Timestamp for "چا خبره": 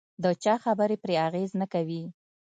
0.43-0.95